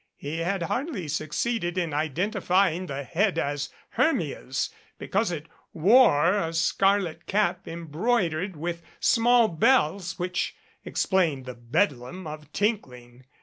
[0.17, 7.27] He had hardly succeeded in identifying the head as Hermia's because it wore a scarlet
[7.27, 13.25] cap embroidered with small bells which explained the bedlam of tinkling.